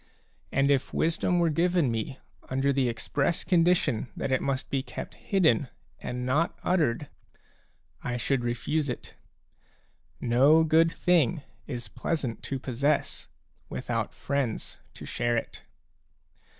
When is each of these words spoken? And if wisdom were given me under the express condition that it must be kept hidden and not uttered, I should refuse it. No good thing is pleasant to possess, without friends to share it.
And 0.51 0.71
if 0.71 0.95
wisdom 0.95 1.37
were 1.37 1.51
given 1.51 1.91
me 1.91 2.17
under 2.49 2.73
the 2.73 2.89
express 2.89 3.43
condition 3.43 4.07
that 4.17 4.31
it 4.31 4.41
must 4.41 4.71
be 4.71 4.81
kept 4.81 5.13
hidden 5.13 5.67
and 5.99 6.25
not 6.25 6.57
uttered, 6.63 7.07
I 8.03 8.17
should 8.17 8.43
refuse 8.43 8.89
it. 8.89 9.13
No 10.19 10.63
good 10.63 10.91
thing 10.91 11.43
is 11.67 11.87
pleasant 11.87 12.41
to 12.45 12.57
possess, 12.57 13.27
without 13.69 14.15
friends 14.15 14.79
to 14.95 15.05
share 15.05 15.37
it. 15.37 15.65